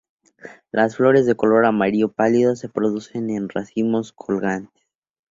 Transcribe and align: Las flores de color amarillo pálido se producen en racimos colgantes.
Las 0.71 0.95
flores 0.97 1.27
de 1.27 1.35
color 1.35 1.63
amarillo 1.63 2.11
pálido 2.11 2.55
se 2.55 2.67
producen 2.67 3.29
en 3.29 3.49
racimos 3.49 4.11
colgantes. 4.11 4.83